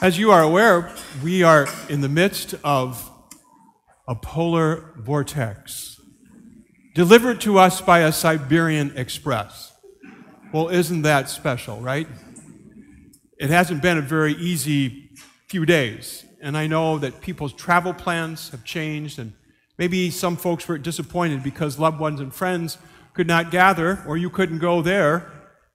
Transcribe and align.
As 0.00 0.16
you 0.16 0.30
are 0.30 0.44
aware, 0.44 0.92
we 1.24 1.42
are 1.42 1.66
in 1.88 2.02
the 2.02 2.08
midst 2.08 2.54
of 2.62 3.10
a 4.06 4.14
polar 4.14 4.94
vortex 4.96 6.00
delivered 6.94 7.40
to 7.40 7.58
us 7.58 7.80
by 7.80 8.00
a 8.00 8.12
Siberian 8.12 8.96
Express. 8.96 9.72
Well, 10.52 10.68
isn't 10.68 11.02
that 11.02 11.28
special, 11.28 11.80
right? 11.80 12.06
It 13.40 13.50
hasn't 13.50 13.82
been 13.82 13.98
a 13.98 14.02
very 14.02 14.34
easy 14.34 15.10
few 15.48 15.66
days, 15.66 16.24
and 16.40 16.56
I 16.56 16.68
know 16.68 16.98
that 16.98 17.20
people's 17.20 17.52
travel 17.52 17.92
plans 17.92 18.50
have 18.50 18.62
changed, 18.62 19.18
and 19.18 19.32
maybe 19.78 20.12
some 20.12 20.36
folks 20.36 20.68
were 20.68 20.78
disappointed 20.78 21.42
because 21.42 21.76
loved 21.76 21.98
ones 21.98 22.20
and 22.20 22.32
friends 22.32 22.78
could 23.14 23.26
not 23.26 23.50
gather, 23.50 24.04
or 24.06 24.16
you 24.16 24.30
couldn't 24.30 24.60
go 24.60 24.80
there 24.80 25.28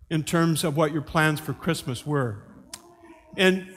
in 0.09 0.23
terms 0.23 0.63
of 0.63 0.77
what 0.77 0.93
your 0.93 1.01
plans 1.01 1.41
for 1.41 1.51
Christmas 1.51 2.05
were. 2.05 2.41
And 3.35 3.67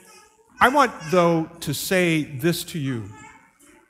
I 0.59 0.69
want, 0.69 0.91
though, 1.11 1.51
to 1.61 1.73
say 1.73 2.23
this 2.23 2.63
to 2.65 2.79
you. 2.79 3.09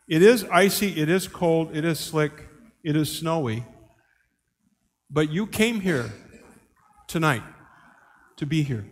It 0.09 0.21
is 0.21 0.43
icy, 0.51 0.99
it 0.99 1.07
is 1.07 1.25
cold, 1.25 1.75
it 1.75 1.85
is 1.85 1.97
slick, 1.97 2.45
it 2.83 2.97
is 2.97 3.09
snowy, 3.09 3.63
but 5.09 5.31
you 5.31 5.47
came 5.47 5.79
here 5.79 6.11
tonight 7.07 7.43
to 8.35 8.45
be 8.45 8.63
here. 8.63 8.85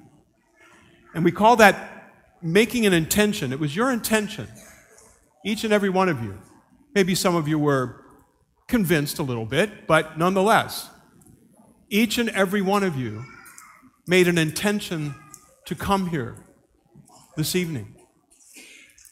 And 1.13 1.25
we 1.25 1.33
call 1.33 1.57
that 1.57 2.13
making 2.41 2.85
an 2.85 2.93
intention. 2.93 3.51
It 3.51 3.59
was 3.59 3.75
your 3.75 3.91
intention, 3.91 4.47
each 5.43 5.65
and 5.65 5.73
every 5.73 5.89
one 5.89 6.07
of 6.07 6.23
you. 6.23 6.37
Maybe 6.93 7.13
some 7.13 7.35
of 7.35 7.45
you 7.45 7.59
were 7.59 8.01
convinced 8.69 9.19
a 9.19 9.23
little 9.23 9.45
bit, 9.45 9.85
but 9.85 10.17
nonetheless, 10.17 10.89
each 11.89 12.17
and 12.17 12.29
every 12.29 12.61
one 12.61 12.83
of 12.83 12.95
you 12.97 13.25
made 14.07 14.29
an 14.29 14.37
intention 14.37 15.13
to 15.65 15.75
come 15.75 16.07
here 16.07 16.44
this 17.35 17.55
evening. 17.55 17.95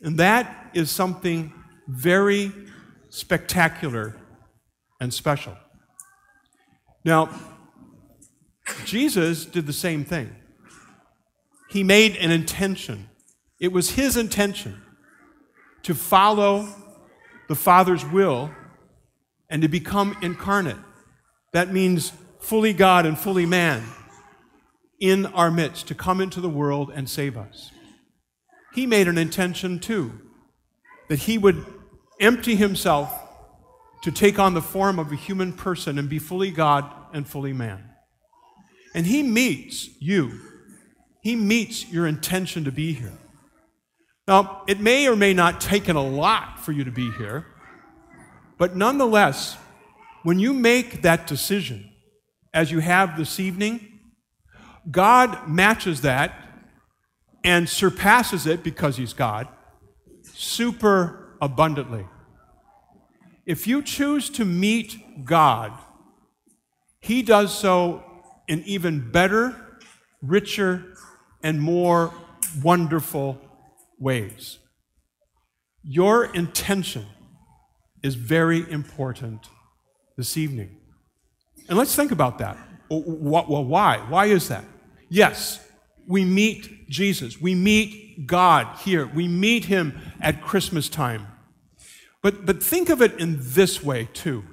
And 0.01 0.17
that 0.17 0.71
is 0.73 0.91
something 0.91 1.53
very 1.87 2.51
spectacular 3.09 4.15
and 4.99 5.13
special. 5.13 5.55
Now, 7.05 7.29
Jesus 8.85 9.45
did 9.45 9.65
the 9.65 9.73
same 9.73 10.05
thing. 10.05 10.35
He 11.69 11.83
made 11.83 12.15
an 12.17 12.31
intention. 12.31 13.09
It 13.59 13.71
was 13.71 13.91
his 13.91 14.15
intention 14.15 14.81
to 15.83 15.93
follow 15.93 16.67
the 17.49 17.55
Father's 17.55 18.05
will 18.05 18.51
and 19.49 19.61
to 19.61 19.67
become 19.67 20.15
incarnate. 20.21 20.77
That 21.51 21.73
means 21.73 22.13
fully 22.39 22.73
God 22.73 23.05
and 23.05 23.17
fully 23.17 23.45
man 23.45 23.83
in 24.99 25.25
our 25.27 25.51
midst 25.51 25.87
to 25.87 25.95
come 25.95 26.21
into 26.21 26.39
the 26.39 26.49
world 26.49 26.91
and 26.93 27.09
save 27.09 27.37
us 27.37 27.72
he 28.73 28.85
made 28.87 29.07
an 29.07 29.17
intention 29.17 29.79
too 29.79 30.19
that 31.09 31.19
he 31.19 31.37
would 31.37 31.65
empty 32.19 32.55
himself 32.55 33.11
to 34.03 34.11
take 34.11 34.39
on 34.39 34.53
the 34.53 34.61
form 34.61 34.99
of 34.99 35.11
a 35.11 35.15
human 35.15 35.53
person 35.53 35.97
and 35.97 36.09
be 36.09 36.19
fully 36.19 36.51
God 36.51 36.85
and 37.13 37.27
fully 37.27 37.53
man. 37.53 37.83
And 38.93 39.05
he 39.05 39.23
meets 39.23 39.89
you, 40.01 40.39
he 41.21 41.35
meets 41.35 41.89
your 41.89 42.07
intention 42.07 42.63
to 42.65 42.71
be 42.71 42.93
here. 42.93 43.17
Now, 44.27 44.63
it 44.67 44.79
may 44.79 45.07
or 45.07 45.15
may 45.15 45.33
not 45.33 45.59
taken 45.59 45.95
a 45.95 46.03
lot 46.03 46.59
for 46.59 46.71
you 46.71 46.83
to 46.83 46.91
be 46.91 47.11
here, 47.11 47.45
but 48.57 48.75
nonetheless, 48.75 49.57
when 50.23 50.39
you 50.39 50.53
make 50.53 51.01
that 51.01 51.27
decision, 51.27 51.89
as 52.53 52.71
you 52.71 52.79
have 52.79 53.17
this 53.17 53.39
evening, 53.39 53.99
God 54.89 55.47
matches 55.47 56.01
that 56.01 56.42
and 57.43 57.67
surpasses 57.67 58.47
it 58.47 58.63
because 58.63 58.97
he's 58.97 59.13
God 59.13 59.47
super 60.23 61.35
abundantly. 61.41 62.05
If 63.45 63.67
you 63.67 63.81
choose 63.81 64.29
to 64.31 64.45
meet 64.45 65.25
God, 65.25 65.73
he 66.99 67.21
does 67.21 67.57
so 67.57 68.03
in 68.47 68.63
even 68.63 69.11
better, 69.11 69.55
richer, 70.21 70.95
and 71.41 71.61
more 71.61 72.13
wonderful 72.61 73.41
ways. 73.99 74.59
Your 75.83 76.25
intention 76.25 77.05
is 78.01 78.15
very 78.15 78.69
important 78.71 79.49
this 80.17 80.37
evening. 80.37 80.77
And 81.67 81.77
let's 81.77 81.95
think 81.95 82.11
about 82.11 82.37
that. 82.39 82.57
Well, 82.89 83.65
why? 83.65 83.97
Why 83.97 84.27
is 84.27 84.47
that? 84.47 84.63
Yes, 85.09 85.59
we 86.07 86.25
meet 86.25 86.89
Jesus. 86.89 87.39
We 87.39 87.55
meet 87.55 88.27
God 88.27 88.77
here. 88.79 89.07
We 89.07 89.27
meet 89.27 89.65
him 89.65 89.99
at 90.21 90.41
Christmas 90.41 90.89
time. 90.89 91.27
But, 92.21 92.45
but 92.45 92.63
think 92.63 92.89
of 92.89 93.01
it 93.01 93.19
in 93.19 93.37
this 93.39 93.83
way, 93.83 94.07
too. 94.13 94.43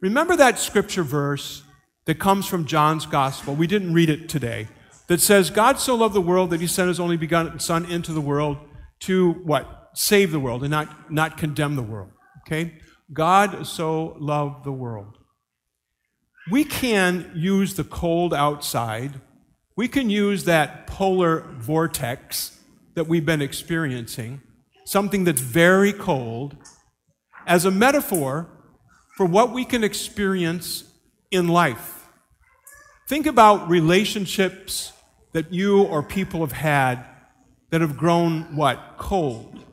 Remember 0.00 0.36
that 0.36 0.58
scripture 0.58 1.02
verse 1.02 1.62
that 2.06 2.18
comes 2.18 2.46
from 2.46 2.64
John's 2.64 3.06
gospel? 3.06 3.54
We 3.54 3.66
didn't 3.66 3.92
read 3.92 4.08
it 4.08 4.28
today. 4.28 4.68
That 5.08 5.20
says, 5.20 5.50
God 5.50 5.78
so 5.78 5.96
loved 5.96 6.14
the 6.14 6.20
world 6.20 6.50
that 6.50 6.60
he 6.60 6.66
sent 6.66 6.88
his 6.88 7.00
only 7.00 7.16
begotten 7.16 7.58
Son 7.58 7.84
into 7.84 8.12
the 8.12 8.20
world 8.20 8.58
to 9.00 9.32
what? 9.32 9.90
Save 9.92 10.30
the 10.30 10.40
world 10.40 10.62
and 10.62 10.70
not, 10.70 11.10
not 11.12 11.36
condemn 11.36 11.74
the 11.74 11.82
world. 11.82 12.10
Okay? 12.46 12.74
God 13.12 13.66
so 13.66 14.16
loved 14.20 14.64
the 14.64 14.72
world. 14.72 15.18
We 16.50 16.64
can 16.64 17.32
use 17.34 17.74
the 17.74 17.84
cold 17.84 18.32
outside 18.32 19.20
we 19.80 19.88
can 19.88 20.10
use 20.10 20.44
that 20.44 20.86
polar 20.86 21.40
vortex 21.56 22.60
that 22.92 23.04
we've 23.04 23.24
been 23.24 23.40
experiencing, 23.40 24.42
something 24.84 25.24
that's 25.24 25.40
very 25.40 25.90
cold, 25.90 26.54
as 27.46 27.64
a 27.64 27.70
metaphor 27.70 28.46
for 29.16 29.24
what 29.24 29.54
we 29.54 29.64
can 29.64 29.82
experience 29.82 30.84
in 31.30 31.48
life. 31.48 32.06
Think 33.08 33.24
about 33.24 33.70
relationships 33.70 34.92
that 35.32 35.50
you 35.50 35.84
or 35.84 36.02
people 36.02 36.40
have 36.40 36.52
had 36.52 37.02
that 37.70 37.80
have 37.80 37.96
grown 37.96 38.54
what? 38.54 38.96
Cold. 38.98 39.64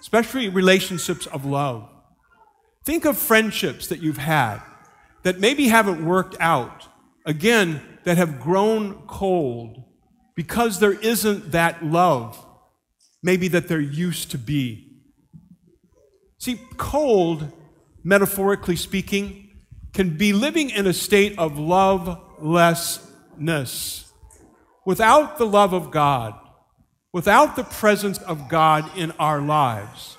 Especially 0.00 0.48
relationships 0.48 1.26
of 1.26 1.44
love. 1.44 1.88
Think 2.84 3.04
of 3.04 3.16
friendships 3.16 3.86
that 3.86 4.02
you've 4.02 4.18
had 4.18 4.60
that 5.22 5.38
maybe 5.38 5.68
haven't 5.68 6.04
worked 6.04 6.34
out. 6.40 6.88
Again, 7.24 7.80
that 8.04 8.16
have 8.16 8.40
grown 8.40 9.06
cold 9.06 9.82
because 10.34 10.80
there 10.80 10.98
isn't 11.00 11.52
that 11.52 11.84
love, 11.84 12.44
maybe 13.22 13.48
that 13.48 13.68
there 13.68 13.80
used 13.80 14.30
to 14.30 14.38
be. 14.38 14.88
See, 16.38 16.60
cold, 16.76 17.52
metaphorically 18.02 18.76
speaking, 18.76 19.50
can 19.92 20.16
be 20.16 20.32
living 20.32 20.70
in 20.70 20.86
a 20.86 20.92
state 20.92 21.38
of 21.38 21.58
lovelessness. 21.58 23.08
Without 24.84 25.38
the 25.38 25.46
love 25.46 25.72
of 25.72 25.90
God, 25.92 26.34
without 27.12 27.54
the 27.56 27.64
presence 27.64 28.18
of 28.18 28.48
God 28.48 28.90
in 28.96 29.12
our 29.12 29.40
lives, 29.40 30.16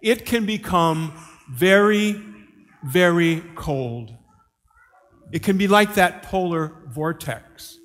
it 0.00 0.24
can 0.24 0.46
become 0.46 1.12
very, 1.50 2.18
very 2.84 3.42
cold. 3.54 4.16
It 5.32 5.42
can 5.42 5.56
be 5.56 5.66
like 5.66 5.94
that 5.94 6.22
polar 6.22 6.72
vortex 6.88 7.78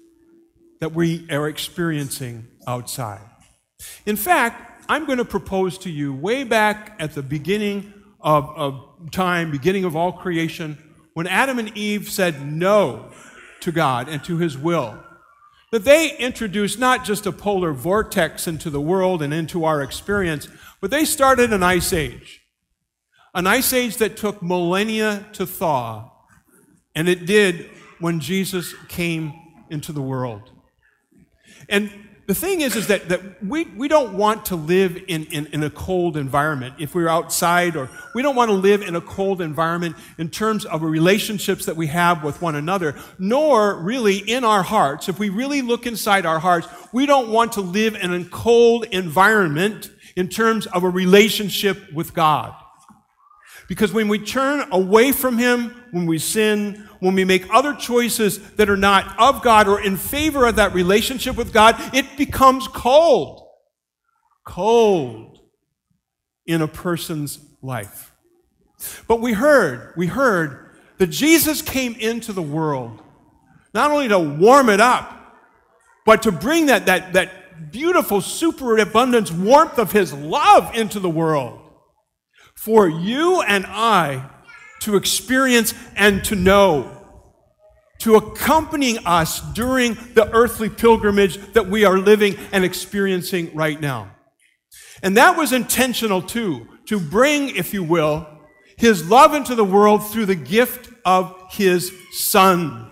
that 0.81 0.93
we 0.93 1.25
are 1.31 1.47
experiencing 1.47 2.45
outside. 2.67 3.21
In 4.05 4.17
fact, 4.17 4.83
I'm 4.89 5.05
going 5.05 5.17
to 5.17 5.25
propose 5.25 5.77
to 5.79 5.89
you 5.89 6.13
way 6.13 6.43
back 6.43 6.95
at 6.99 7.13
the 7.13 7.23
beginning 7.23 7.93
of, 8.19 8.49
of 8.55 9.11
time, 9.11 9.49
beginning 9.49 9.85
of 9.85 9.95
all 9.95 10.11
creation, 10.11 10.77
when 11.13 11.25
Adam 11.25 11.57
and 11.57 11.75
Eve 11.75 12.09
said 12.09 12.45
no 12.45 13.11
to 13.61 13.71
God 13.71 14.09
and 14.09 14.23
to 14.25 14.37
his 14.37 14.57
will, 14.57 15.01
that 15.71 15.85
they 15.85 16.15
introduced 16.17 16.77
not 16.77 17.05
just 17.05 17.25
a 17.25 17.31
polar 17.31 17.73
vortex 17.73 18.47
into 18.47 18.69
the 18.69 18.81
world 18.81 19.21
and 19.21 19.33
into 19.33 19.63
our 19.63 19.81
experience, 19.81 20.47
but 20.81 20.91
they 20.91 21.05
started 21.05 21.53
an 21.53 21.63
ice 21.63 21.93
age. 21.93 22.41
An 23.33 23.47
ice 23.47 23.73
age 23.73 23.97
that 23.97 24.17
took 24.17 24.41
millennia 24.41 25.25
to 25.33 25.45
thaw 25.45 26.11
and 26.97 27.07
it 27.07 27.27
did 27.27 27.69
when 27.99 28.19
Jesus 28.19 28.73
came 28.87 29.31
into 29.69 29.91
the 29.91 30.01
world. 30.01 30.49
And 31.69 31.91
the 32.25 32.33
thing 32.33 32.61
is, 32.61 32.75
is 32.75 32.87
that, 32.87 33.07
that 33.09 33.43
we, 33.43 33.65
we 33.65 33.87
don't 33.87 34.15
want 34.17 34.45
to 34.47 34.55
live 34.55 34.97
in, 35.07 35.25
in, 35.25 35.45
in 35.47 35.61
a 35.61 35.69
cold 35.69 36.17
environment 36.17 36.73
if 36.79 36.95
we're 36.95 37.07
outside, 37.07 37.75
or 37.75 37.87
we 38.15 38.23
don't 38.23 38.35
want 38.35 38.49
to 38.49 38.55
live 38.55 38.81
in 38.81 38.95
a 38.95 39.01
cold 39.01 39.41
environment 39.41 39.95
in 40.17 40.29
terms 40.29 40.65
of 40.65 40.81
relationships 40.81 41.67
that 41.67 41.75
we 41.75 41.85
have 41.85 42.23
with 42.23 42.41
one 42.41 42.55
another, 42.55 42.95
nor 43.19 43.75
really 43.75 44.17
in 44.17 44.43
our 44.43 44.63
hearts. 44.63 45.07
If 45.07 45.19
we 45.19 45.29
really 45.29 45.61
look 45.61 45.85
inside 45.85 46.25
our 46.25 46.39
hearts, 46.39 46.67
we 46.91 47.05
don't 47.05 47.29
want 47.29 47.53
to 47.53 47.61
live 47.61 47.93
in 47.93 48.11
a 48.11 48.25
cold 48.25 48.85
environment 48.85 49.91
in 50.15 50.29
terms 50.29 50.65
of 50.65 50.83
a 50.83 50.89
relationship 50.89 51.93
with 51.93 52.15
God. 52.15 52.55
Because 53.67 53.91
when 53.91 54.07
we 54.07 54.17
turn 54.19 54.67
away 54.71 55.11
from 55.11 55.37
Him, 55.37 55.75
when 55.91 56.05
we 56.05 56.19
sin, 56.19 56.86
when 56.99 57.15
we 57.15 57.25
make 57.25 57.45
other 57.53 57.73
choices 57.73 58.39
that 58.53 58.69
are 58.69 58.77
not 58.77 59.19
of 59.19 59.41
God 59.41 59.67
or 59.67 59.81
in 59.81 59.97
favor 59.97 60.45
of 60.45 60.55
that 60.55 60.73
relationship 60.73 61.35
with 61.35 61.53
God, 61.53 61.75
it 61.95 62.17
becomes 62.17 62.67
cold. 62.67 63.47
cold 64.45 65.39
in 66.45 66.61
a 66.61 66.67
person's 66.67 67.39
life. 67.61 68.13
But 69.07 69.19
we 69.19 69.33
heard, 69.33 69.93
we 69.97 70.07
heard 70.07 70.75
that 70.97 71.07
Jesus 71.07 71.61
came 71.61 71.95
into 71.95 72.33
the 72.33 72.41
world 72.41 73.01
not 73.73 73.91
only 73.91 74.07
to 74.07 74.17
warm 74.17 74.69
it 74.69 74.79
up, 74.79 75.13
but 76.05 76.23
to 76.23 76.31
bring 76.31 76.67
that, 76.67 76.85
that, 76.85 77.13
that 77.13 77.71
beautiful 77.71 78.21
superabundance 78.21 79.31
warmth 79.31 79.77
of 79.77 79.91
his 79.91 80.13
love 80.13 80.73
into 80.75 80.99
the 80.99 81.09
world 81.09 81.59
for 82.55 82.87
you 82.87 83.41
and 83.41 83.65
I 83.67 84.29
to 84.81 84.95
experience 84.95 85.73
and 85.95 86.23
to 86.25 86.35
know, 86.35 86.91
to 87.99 88.15
accompanying 88.15 88.99
us 89.05 89.41
during 89.53 89.95
the 90.13 90.29
earthly 90.33 90.69
pilgrimage 90.69 91.37
that 91.53 91.67
we 91.67 91.85
are 91.85 91.97
living 91.97 92.37
and 92.51 92.63
experiencing 92.63 93.53
right 93.55 93.79
now. 93.79 94.11
And 95.03 95.17
that 95.17 95.37
was 95.37 95.53
intentional 95.53 96.21
too, 96.21 96.67
to 96.87 96.99
bring, 96.99 97.55
if 97.55 97.73
you 97.73 97.83
will, 97.83 98.27
his 98.77 99.09
love 99.09 99.33
into 99.33 99.55
the 99.55 99.65
world 99.65 100.07
through 100.11 100.27
the 100.27 100.35
gift 100.35 100.91
of 101.03 101.35
his 101.49 101.91
Son, 102.11 102.91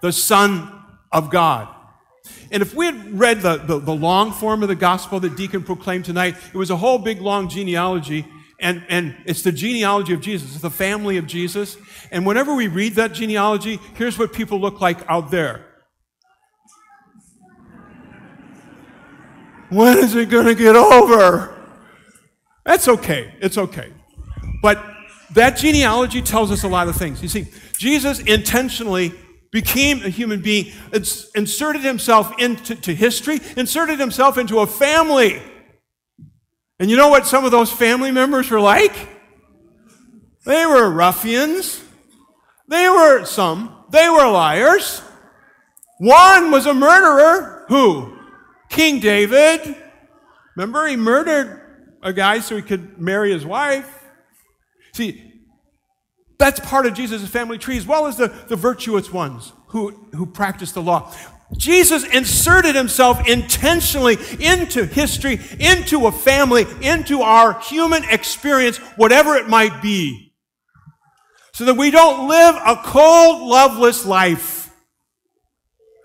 the 0.00 0.12
Son 0.12 0.72
of 1.12 1.30
God. 1.30 1.68
And 2.50 2.62
if 2.62 2.74
we 2.74 2.86
had 2.86 3.18
read 3.18 3.42
the, 3.42 3.56
the, 3.56 3.78
the, 3.78 3.94
long 3.94 4.32
form 4.32 4.62
of 4.62 4.68
the 4.68 4.74
gospel 4.74 5.20
that 5.20 5.36
Deacon 5.36 5.62
proclaimed 5.62 6.06
tonight, 6.06 6.36
it 6.52 6.56
was 6.56 6.70
a 6.70 6.76
whole 6.76 6.98
big 6.98 7.20
long 7.20 7.48
genealogy. 7.48 8.26
And, 8.60 8.84
and 8.88 9.16
it's 9.24 9.42
the 9.42 9.52
genealogy 9.52 10.12
of 10.14 10.20
Jesus, 10.20 10.52
it's 10.52 10.62
the 10.62 10.70
family 10.70 11.16
of 11.16 11.26
Jesus. 11.26 11.76
And 12.10 12.26
whenever 12.26 12.54
we 12.54 12.66
read 12.66 12.94
that 12.94 13.12
genealogy, 13.12 13.78
here's 13.94 14.18
what 14.18 14.32
people 14.32 14.60
look 14.60 14.80
like 14.80 14.98
out 15.08 15.30
there. 15.30 15.64
When 19.68 19.98
is 19.98 20.14
it 20.14 20.30
going 20.30 20.46
to 20.46 20.54
get 20.54 20.76
over? 20.76 21.54
That's 22.64 22.88
okay. 22.88 23.34
It's 23.40 23.58
okay. 23.58 23.92
But 24.62 24.82
that 25.34 25.56
genealogy 25.56 26.22
tells 26.22 26.50
us 26.50 26.64
a 26.64 26.68
lot 26.68 26.88
of 26.88 26.96
things. 26.96 27.22
You 27.22 27.28
see, 27.28 27.46
Jesus 27.76 28.20
intentionally 28.20 29.12
became 29.50 30.02
a 30.02 30.08
human 30.08 30.40
being, 30.40 30.72
inserted 31.34 31.82
himself 31.82 32.32
into 32.38 32.92
history, 32.92 33.40
inserted 33.56 34.00
himself 34.00 34.36
into 34.38 34.60
a 34.60 34.66
family. 34.66 35.40
And 36.80 36.90
you 36.90 36.96
know 36.96 37.08
what 37.08 37.26
some 37.26 37.44
of 37.44 37.50
those 37.50 37.72
family 37.72 38.10
members 38.10 38.50
were 38.50 38.60
like? 38.60 38.94
They 40.44 40.64
were 40.64 40.90
ruffians. 40.90 41.82
They 42.68 42.88
were 42.88 43.24
some. 43.24 43.84
They 43.90 44.08
were 44.08 44.28
liars. 44.30 45.02
One 45.98 46.50
was 46.50 46.66
a 46.66 46.74
murderer. 46.74 47.64
Who? 47.68 48.16
King 48.68 49.00
David. 49.00 49.76
Remember, 50.56 50.86
he 50.86 50.96
murdered 50.96 51.60
a 52.02 52.12
guy 52.12 52.40
so 52.40 52.56
he 52.56 52.62
could 52.62 52.98
marry 52.98 53.32
his 53.32 53.44
wife. 53.44 54.04
See, 54.92 55.24
that's 56.38 56.60
part 56.60 56.86
of 56.86 56.94
Jesus' 56.94 57.28
family 57.28 57.58
tree, 57.58 57.76
as 57.76 57.86
well 57.86 58.06
as 58.06 58.16
the, 58.16 58.28
the 58.28 58.56
virtuous 58.56 59.12
ones 59.12 59.52
who, 59.68 59.90
who 60.14 60.26
practice 60.26 60.72
the 60.72 60.82
law. 60.82 61.12
Jesus 61.56 62.04
inserted 62.04 62.74
himself 62.74 63.26
intentionally 63.26 64.18
into 64.38 64.84
history, 64.84 65.40
into 65.58 66.06
a 66.06 66.12
family, 66.12 66.66
into 66.82 67.22
our 67.22 67.58
human 67.60 68.04
experience, 68.04 68.76
whatever 68.96 69.34
it 69.34 69.48
might 69.48 69.80
be, 69.80 70.34
so 71.52 71.64
that 71.64 71.74
we 71.74 71.90
don't 71.90 72.28
live 72.28 72.54
a 72.54 72.76
cold, 72.84 73.48
loveless 73.48 74.04
life, 74.04 74.70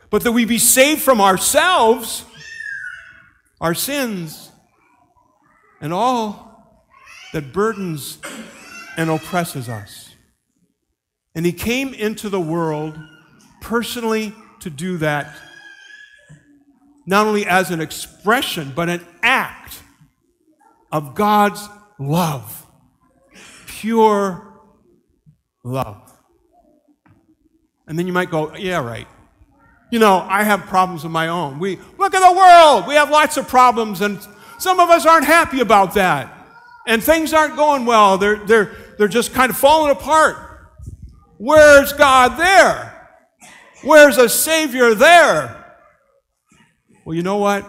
but 0.10 0.24
that 0.24 0.32
we 0.32 0.46
be 0.46 0.60
saved 0.60 1.02
from 1.02 1.20
ourselves, 1.20 2.24
our 3.60 3.74
sins, 3.74 4.50
and 5.82 5.94
all 5.94 6.80
that 7.34 7.52
burdens 7.52 8.18
and 8.96 9.10
oppresses 9.10 9.68
us. 9.68 10.16
And 11.36 11.46
he 11.46 11.52
came 11.52 11.94
into 11.94 12.30
the 12.30 12.40
world 12.40 12.98
personally 13.60 14.34
to 14.64 14.70
do 14.70 14.98
that, 14.98 15.36
not 17.06 17.28
only 17.28 17.46
as 17.46 17.72
an 17.72 17.82
expression, 17.82 18.72
but 18.76 18.90
an 18.90 19.06
act 19.22 19.82
of 20.92 21.16
God's 21.16 21.68
love. 22.00 22.66
Pure 23.68 24.54
love. 25.64 26.12
And 27.88 28.00
then 28.00 28.08
you 28.08 28.14
might 28.14 28.32
go, 28.32 28.56
yeah, 28.56 28.84
right. 28.84 29.08
You 29.92 30.00
know, 30.00 30.26
I 30.28 30.44
have 30.44 30.62
problems 30.62 31.04
of 31.04 31.12
my 31.12 31.28
own. 31.28 31.60
We 31.60 31.78
look 31.98 32.16
at 32.16 32.28
the 32.28 32.36
world. 32.36 32.88
We 32.88 32.96
have 32.96 33.10
lots 33.10 33.38
of 33.38 33.48
problems, 33.48 34.02
and 34.02 34.18
some 34.58 34.80
of 34.80 34.90
us 34.90 35.06
aren't 35.06 35.26
happy 35.26 35.60
about 35.60 35.94
that. 35.96 36.32
And 36.88 37.04
things 37.04 37.34
aren't 37.34 37.56
going 37.56 37.86
well. 37.86 38.18
They're, 38.18 38.38
they're, 38.38 38.76
they're 38.98 39.08
just 39.08 39.34
kind 39.34 39.50
of 39.50 39.58
falling 39.58 39.92
apart. 39.92 40.38
Where's 41.38 41.94
God 41.94 42.38
there? 42.38 43.03
Where's 43.84 44.18
a 44.18 44.30
Savior 44.30 44.96
there? 44.96 45.76
Well, 47.06 47.16
you 47.16 47.22
know 47.22 47.38
what? 47.38 47.66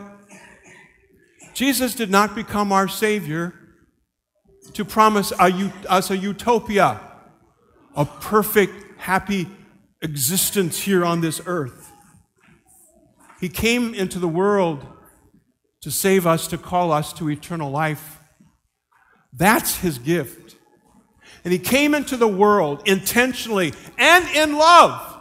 Jesus 1.55 1.95
did 1.95 2.11
not 2.11 2.35
become 2.35 2.73
our 2.73 2.87
Savior 2.87 3.53
to 4.75 4.85
promise 4.85 5.33
a, 5.33 5.73
us 5.89 6.11
a 6.11 6.17
utopia, 6.17 7.01
a 7.97 8.05
perfect, 8.05 9.01
happy 9.01 9.49
existence 10.03 10.81
here 10.81 11.05
on 11.05 11.21
this 11.21 11.41
earth. 11.47 11.91
He 13.41 13.49
came 13.49 13.93
into 13.93 14.19
the 14.19 14.29
world 14.29 14.87
to 15.81 15.91
save 15.91 16.27
us, 16.27 16.47
to 16.49 16.59
call 16.59 16.93
us 16.93 17.13
to 17.15 17.29
eternal 17.29 17.71
life. 17.71 18.21
That's 19.33 19.79
His 19.79 19.99
gift. 19.99 20.57
And 21.43 21.53
he 21.53 21.59
came 21.59 21.95
into 21.95 22.17
the 22.17 22.29
world 22.29 22.83
intentionally 22.87 23.75
and 23.99 24.27
in 24.35 24.57
love 24.57 25.14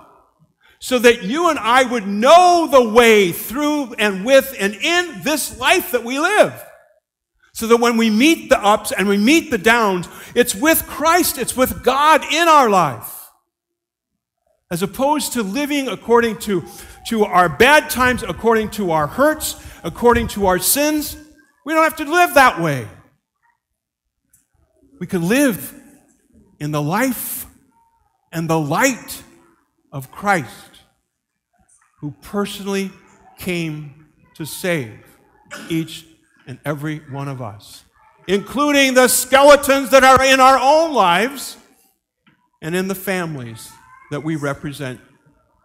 so 0.83 0.99
that 0.99 1.23
you 1.23 1.49
and 1.49 1.57
I 1.57 1.83
would 1.83 2.05
know 2.05 2.67
the 2.69 2.89
way 2.89 3.31
through 3.31 3.93
and 3.93 4.25
with 4.25 4.53
and 4.59 4.73
in 4.73 5.21
this 5.23 5.57
life 5.57 5.91
that 5.91 6.03
we 6.03 6.19
live. 6.19 6.61
So 7.53 7.67
that 7.67 7.77
when 7.77 7.95
we 7.95 8.09
meet 8.09 8.49
the 8.49 8.61
ups 8.61 8.91
and 8.91 9.07
we 9.07 9.15
meet 9.15 9.49
the 9.49 9.57
downs, 9.57 10.09
it's 10.35 10.53
with 10.53 10.85
Christ, 10.85 11.37
it's 11.37 11.55
with 11.55 11.85
God 11.85 12.21
in 12.33 12.49
our 12.49 12.69
life. 12.69 13.29
As 14.69 14.83
opposed 14.83 15.31
to 15.33 15.41
living 15.41 15.87
according 15.87 16.39
to, 16.39 16.65
to 17.07 17.23
our 17.23 17.47
bad 17.47 17.89
times, 17.89 18.21
according 18.21 18.71
to 18.71 18.91
our 18.91 19.07
hurts, 19.07 19.55
according 19.85 20.27
to 20.29 20.47
our 20.47 20.59
sins, 20.59 21.15
we 21.65 21.73
don't 21.73 21.83
have 21.83 21.95
to 21.95 22.11
live 22.11 22.33
that 22.33 22.59
way. 22.59 22.89
We 24.99 25.07
can 25.07 25.29
live 25.29 25.73
in 26.59 26.71
the 26.71 26.81
life 26.81 27.45
and 28.33 28.49
the 28.49 28.59
light 28.59 29.23
of 29.93 30.11
Christ, 30.11 30.72
who 32.03 32.11
personally 32.21 32.91
came 33.39 34.07
to 34.35 34.45
save 34.45 34.99
each 35.69 36.05
and 36.45 36.59
every 36.65 36.97
one 37.09 37.29
of 37.29 37.41
us, 37.41 37.85
including 38.27 38.93
the 38.93 39.07
skeletons 39.07 39.89
that 39.91 40.03
are 40.03 40.21
in 40.21 40.41
our 40.41 40.59
own 40.59 40.93
lives 40.93 41.55
and 42.61 42.75
in 42.75 42.89
the 42.89 42.95
families 42.95 43.71
that 44.11 44.21
we 44.21 44.35
represent 44.35 44.99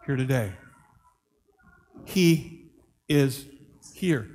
here 0.05 0.15
today. 0.15 0.53
He 2.05 2.71
is 3.09 3.45
here. 3.93 4.25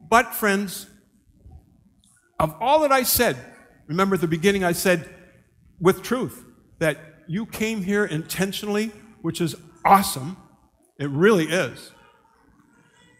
But, 0.00 0.34
friends, 0.34 0.86
of 2.40 2.56
all 2.58 2.80
that 2.80 2.90
I 2.90 3.02
said 3.02 3.36
Remember 3.88 4.16
at 4.16 4.20
the 4.20 4.28
beginning, 4.28 4.64
I 4.64 4.72
said 4.72 5.08
with 5.80 6.02
truth 6.02 6.44
that 6.78 6.98
you 7.26 7.46
came 7.46 7.82
here 7.82 8.04
intentionally, 8.04 8.92
which 9.22 9.40
is 9.40 9.56
awesome. 9.88 10.36
It 10.98 11.10
really 11.10 11.46
is. 11.46 11.92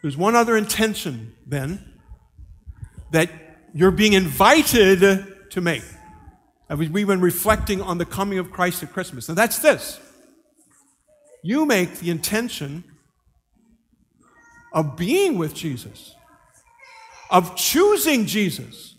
There's 0.03 0.17
one 0.17 0.37
other 0.37 0.57
intention 0.57 1.35
then 1.47 2.01
that 3.11 3.31
you're 3.75 3.91
being 3.91 4.13
invited 4.13 5.51
to 5.51 5.61
make. 5.61 5.83
We've 6.71 7.07
been 7.07 7.21
reflecting 7.21 7.81
on 7.81 7.99
the 7.99 8.05
coming 8.05 8.39
of 8.39 8.51
Christ 8.51 8.83
at 8.83 8.93
Christmas. 8.93 9.29
And 9.29 9.39
that's 9.39 9.59
this 9.59 9.99
you 11.43 11.65
make 11.65 11.99
the 11.99 12.11
intention 12.11 12.85
of 14.73 14.97
being 14.97 15.39
with 15.39 15.55
Jesus, 15.55 16.15
of 17.31 17.57
choosing 17.57 18.27
Jesus 18.27 18.97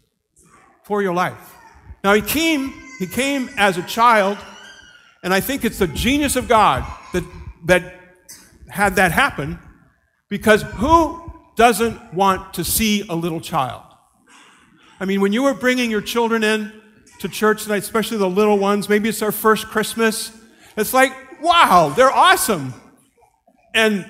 for 0.83 1.01
your 1.01 1.13
life. 1.13 1.55
Now 2.03 2.13
he 2.13 2.21
came, 2.21 2.73
he 2.97 3.05
came 3.05 3.49
as 3.57 3.77
a 3.77 3.83
child, 3.83 4.37
and 5.21 5.33
I 5.33 5.41
think 5.41 5.63
it's 5.63 5.79
the 5.79 5.87
genius 5.87 6.35
of 6.35 6.47
God 6.47 6.83
that, 7.13 7.23
that 7.65 7.95
had 8.69 8.95
that 8.95 9.11
happen, 9.11 9.59
because 10.29 10.61
who 10.61 11.31
doesn't 11.55 12.13
want 12.13 12.53
to 12.53 12.63
see 12.63 13.05
a 13.09 13.15
little 13.15 13.41
child? 13.41 13.83
I 14.99 15.05
mean, 15.05 15.21
when 15.21 15.33
you 15.33 15.43
were 15.43 15.53
bringing 15.53 15.89
your 15.89 16.01
children 16.01 16.43
in 16.43 16.73
to 17.19 17.27
church 17.27 17.63
tonight, 17.63 17.83
especially 17.83 18.17
the 18.17 18.29
little 18.29 18.57
ones, 18.57 18.87
maybe 18.89 19.09
it's 19.09 19.19
their 19.19 19.31
first 19.31 19.67
Christmas, 19.67 20.31
it's 20.77 20.93
like, 20.93 21.13
wow, 21.41 21.91
they're 21.95 22.11
awesome. 22.11 22.73
And 23.73 24.05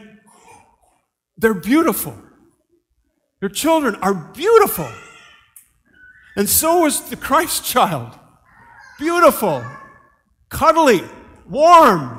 they're 1.37 1.53
beautiful. 1.53 2.15
Your 3.41 3.49
children 3.49 3.95
are 3.95 4.13
beautiful. 4.13 4.89
And 6.35 6.49
so 6.49 6.85
is 6.85 7.01
the 7.09 7.15
Christ 7.15 7.65
child. 7.65 8.17
Beautiful, 8.99 9.63
cuddly, 10.49 11.03
warm, 11.47 12.18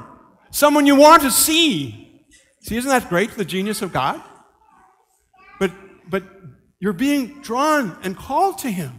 someone 0.50 0.86
you 0.86 0.96
want 0.96 1.22
to 1.22 1.30
see. 1.30 2.24
See, 2.62 2.76
isn't 2.76 2.88
that 2.88 3.08
great, 3.08 3.32
the 3.32 3.44
genius 3.44 3.82
of 3.82 3.92
God? 3.92 4.20
But, 5.58 5.72
but 6.08 6.24
you're 6.78 6.92
being 6.92 7.40
drawn 7.42 7.96
and 8.02 8.16
called 8.16 8.58
to 8.58 8.70
Him. 8.70 8.92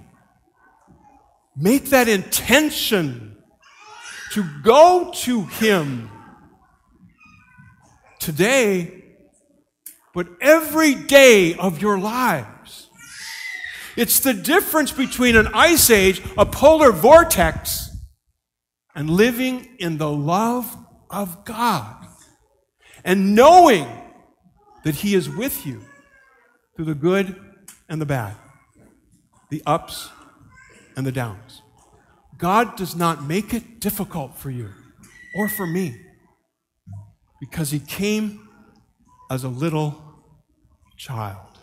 Make 1.55 1.86
that 1.86 2.08
intention 2.08 3.38
to 4.31 4.46
go 4.63 5.12
to 5.13 5.46
Him 5.46 6.10
today, 8.20 9.03
but 10.13 10.27
every 10.39 10.96
day 10.96 11.55
of 11.55 11.81
your 11.81 12.00
lives. 12.00 12.89
It's 13.98 14.20
the 14.20 14.34
difference 14.34 14.91
between 14.91 15.36
an 15.36 15.50
ice 15.53 15.89
age, 15.89 16.22
a 16.38 16.46
polar 16.46 16.91
vortex, 16.91 17.89
and 18.96 19.10
living 19.10 19.75
in 19.79 19.98
the 19.98 20.10
love 20.10 20.77
of 21.11 21.45
God 21.45 22.07
and 23.03 23.35
knowing 23.35 23.87
that 24.83 24.95
He 24.95 25.15
is 25.15 25.29
with 25.29 25.65
you 25.65 25.81
through 26.75 26.85
the 26.85 26.95
good 26.95 27.35
and 27.89 28.01
the 28.01 28.05
bad, 28.05 28.35
the 29.49 29.61
ups 29.65 30.09
and 30.95 31.05
the 31.05 31.11
downs. 31.11 31.61
God 32.37 32.75
does 32.75 32.95
not 32.95 33.23
make 33.23 33.53
it 33.53 33.79
difficult 33.79 34.35
for 34.35 34.49
you 34.49 34.69
or 35.35 35.47
for 35.47 35.67
me 35.67 35.95
because 37.39 37.71
He 37.71 37.79
came 37.79 38.47
as 39.29 39.43
a 39.43 39.49
little 39.49 40.01
child 40.97 41.59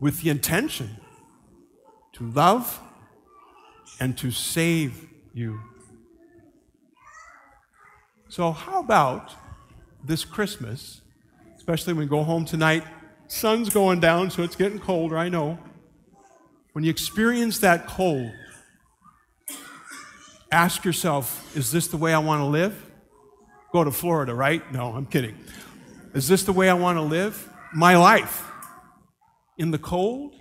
with 0.00 0.22
the 0.22 0.30
intention 0.30 0.96
to 2.12 2.24
love 2.30 2.80
and 4.00 4.16
to 4.18 4.30
save 4.30 5.08
you. 5.32 5.60
So, 8.28 8.50
how 8.50 8.80
about 8.80 9.32
this 10.02 10.24
Christmas, 10.24 11.00
especially 11.56 11.92
when 11.92 12.06
we 12.06 12.08
go 12.08 12.24
home 12.24 12.44
tonight? 12.44 12.82
Sun's 13.28 13.70
going 13.70 14.00
down, 14.00 14.30
so 14.30 14.42
it's 14.42 14.56
getting 14.56 14.80
colder, 14.80 15.16
I 15.16 15.28
know. 15.28 15.58
When 16.72 16.84
you 16.84 16.90
experience 16.90 17.60
that 17.60 17.86
cold, 17.86 18.32
ask 20.50 20.84
yourself 20.84 21.56
is 21.56 21.70
this 21.70 21.86
the 21.86 21.96
way 21.96 22.12
I 22.12 22.18
want 22.18 22.40
to 22.40 22.46
live? 22.46 22.90
Go 23.72 23.84
to 23.84 23.92
Florida, 23.92 24.34
right? 24.34 24.72
No, 24.72 24.92
I'm 24.92 25.06
kidding. 25.06 25.36
Is 26.12 26.26
this 26.26 26.42
the 26.42 26.52
way 26.52 26.68
I 26.68 26.74
want 26.74 26.96
to 26.96 27.02
live? 27.02 27.48
My 27.72 27.96
life 27.96 28.50
in 29.56 29.70
the 29.70 29.78
cold? 29.78 30.34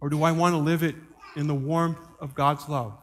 Or 0.00 0.10
do 0.10 0.22
I 0.22 0.32
want 0.32 0.52
to 0.52 0.58
live 0.58 0.82
it 0.82 0.96
in 1.34 1.46
the 1.46 1.54
warmth 1.54 1.98
of 2.20 2.34
God's 2.34 2.68
love? 2.68 2.96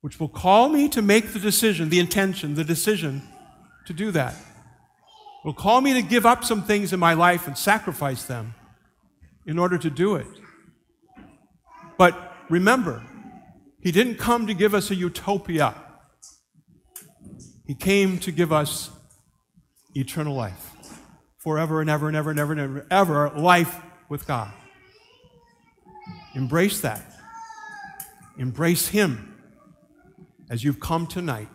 Which 0.00 0.20
will 0.20 0.28
call 0.28 0.68
me 0.68 0.88
to 0.90 1.02
make 1.02 1.32
the 1.32 1.38
decision, 1.38 1.88
the 1.88 1.98
intention, 1.98 2.54
the 2.54 2.64
decision 2.64 3.22
to 3.86 3.92
do 3.92 4.10
that. 4.12 4.34
Will 5.44 5.54
call 5.54 5.80
me 5.80 5.94
to 5.94 6.02
give 6.02 6.26
up 6.26 6.44
some 6.44 6.62
things 6.62 6.92
in 6.92 7.00
my 7.00 7.14
life 7.14 7.46
and 7.46 7.56
sacrifice 7.56 8.24
them 8.24 8.54
in 9.46 9.58
order 9.58 9.78
to 9.78 9.90
do 9.90 10.16
it. 10.16 10.26
But 11.96 12.34
remember, 12.48 13.02
He 13.80 13.90
didn't 13.90 14.16
come 14.16 14.46
to 14.46 14.54
give 14.54 14.74
us 14.74 14.90
a 14.90 14.94
utopia, 14.94 15.74
He 17.66 17.74
came 17.74 18.18
to 18.20 18.30
give 18.30 18.52
us 18.52 18.90
eternal 19.94 20.34
life 20.34 20.72
forever 21.38 21.80
and 21.80 21.88
ever 21.88 22.08
and 22.08 22.16
ever 22.16 22.30
and 22.30 22.38
ever 22.38 22.52
and 22.52 22.60
ever, 22.60 22.86
ever 22.90 23.30
life 23.30 23.80
with 24.08 24.26
God. 24.26 24.52
Embrace 26.34 26.80
that. 26.82 27.02
Embrace 28.36 28.88
Him 28.88 29.37
as 30.50 30.64
you've 30.64 30.80
come 30.80 31.06
tonight 31.06 31.48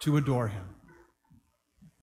to 0.00 0.16
adore 0.16 0.48
Him. 0.48 0.71